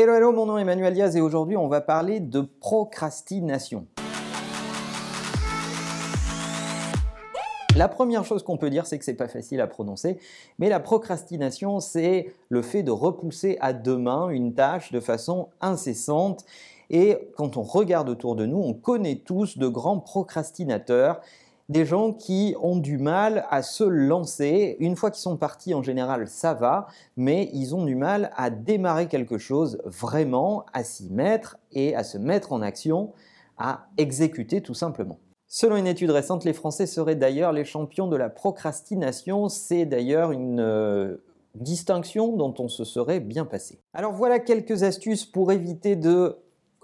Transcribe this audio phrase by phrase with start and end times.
[0.00, 3.88] Hello, hello, mon nom est Emmanuel Diaz et aujourd'hui on va parler de procrastination.
[7.74, 10.20] La première chose qu'on peut dire, c'est que c'est pas facile à prononcer,
[10.60, 16.44] mais la procrastination, c'est le fait de repousser à demain une tâche de façon incessante.
[16.90, 21.20] Et quand on regarde autour de nous, on connaît tous de grands procrastinateurs
[21.68, 24.76] des gens qui ont du mal à se lancer.
[24.80, 28.50] Une fois qu'ils sont partis, en général, ça va, mais ils ont du mal à
[28.50, 33.12] démarrer quelque chose vraiment, à s'y mettre et à se mettre en action,
[33.58, 35.18] à exécuter tout simplement.
[35.46, 39.48] Selon une étude récente, les Français seraient d'ailleurs les champions de la procrastination.
[39.48, 41.16] C'est d'ailleurs une euh,
[41.54, 43.80] distinction dont on se serait bien passé.
[43.94, 46.36] Alors voilà quelques astuces pour éviter de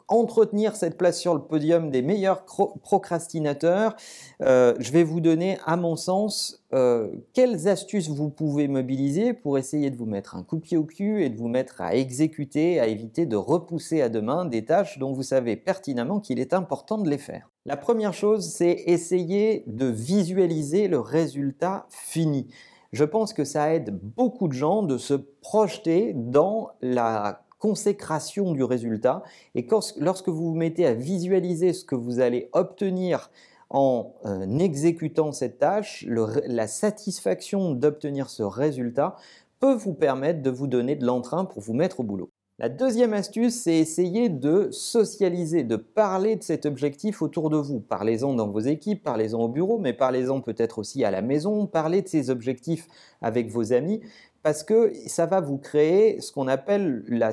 [0.08, 3.96] entretenir cette place sur le podium des meilleurs procrastinateurs,
[4.42, 9.58] euh, je vais vous donner, à mon sens, euh, quelles astuces vous pouvez mobiliser pour
[9.58, 11.94] essayer de vous mettre un coup de pied au cul et de vous mettre à
[11.94, 16.52] exécuter, à éviter de repousser à demain des tâches dont vous savez pertinemment qu'il est
[16.52, 17.50] important de les faire.
[17.64, 22.48] La première chose, c'est essayer de visualiser le résultat fini.
[22.92, 28.62] Je pense que ça aide beaucoup de gens de se projeter dans la consécration du
[28.62, 29.22] résultat.
[29.54, 33.30] Et lorsque vous vous mettez à visualiser ce que vous allez obtenir
[33.70, 39.16] en euh, exécutant cette tâche, la satisfaction d'obtenir ce résultat
[39.60, 42.28] peut vous permettre de vous donner de l'entrain pour vous mettre au boulot.
[42.58, 47.80] La deuxième astuce, c'est essayer de socialiser, de parler de cet objectif autour de vous.
[47.80, 52.02] Parlez-en dans vos équipes, parlez-en au bureau, mais parlez-en peut-être aussi à la maison, parlez
[52.02, 52.86] de ces objectifs
[53.22, 54.02] avec vos amis,
[54.44, 57.32] parce que ça va vous créer ce qu'on appelle la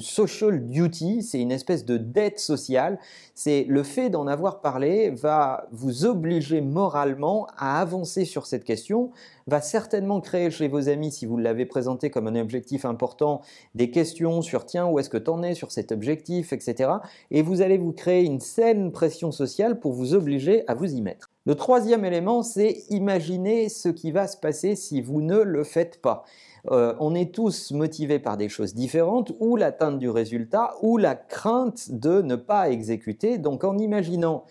[0.00, 2.98] social duty, c'est une espèce de dette sociale.
[3.34, 9.12] C'est le fait d'en avoir parlé va vous obliger moralement à avancer sur cette question,
[9.46, 13.40] va certainement créer chez vos amis, si vous l'avez présenté comme un objectif important,
[13.74, 16.90] des questions sur tiens, où est-ce que tu en es sur cet objectif, etc.
[17.30, 21.00] Et vous allez vous créer une saine pression sociale pour vous obliger à vous y
[21.00, 21.27] mettre.
[21.48, 25.98] Le troisième élément, c'est imaginer ce qui va se passer si vous ne le faites
[26.02, 26.24] pas.
[26.70, 31.14] Euh, on est tous motivés par des choses différentes, ou l'atteinte du résultat, ou la
[31.14, 33.38] crainte de ne pas exécuter.
[33.38, 34.44] Donc en imaginant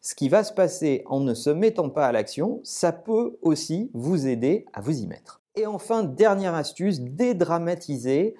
[0.00, 3.90] ce qui va se passer en ne se mettant pas à l'action, ça peut aussi
[3.92, 5.40] vous aider à vous y mettre.
[5.56, 8.36] Et enfin, dernière astuce, dédramatiser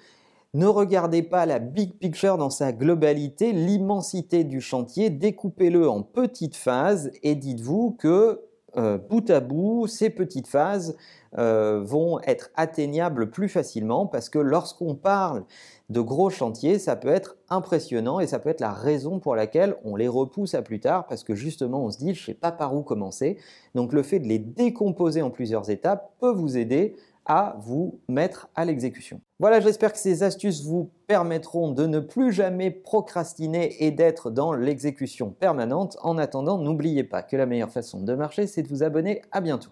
[0.55, 6.57] ne regardez pas la big picture dans sa globalité, l'immensité du chantier, découpez-le en petites
[6.57, 8.41] phases et dites-vous que
[8.77, 10.97] euh, bout à bout, ces petites phases
[11.39, 15.45] euh, vont être atteignables plus facilement parce que lorsqu'on parle
[15.91, 19.77] de gros chantiers, ça peut être impressionnant et ça peut être la raison pour laquelle
[19.85, 22.35] on les repousse à plus tard parce que justement on se dit je ne sais
[22.35, 23.39] pas par où commencer.
[23.75, 28.49] Donc le fait de les décomposer en plusieurs étapes peut vous aider à vous mettre
[28.55, 29.21] à l'exécution.
[29.39, 34.53] Voilà, j'espère que ces astuces vous permettront de ne plus jamais procrastiner et d'être dans
[34.53, 35.97] l'exécution permanente.
[36.03, 39.23] En attendant, n'oubliez pas que la meilleure façon de marcher, c'est de vous abonner.
[39.33, 39.71] À bientôt.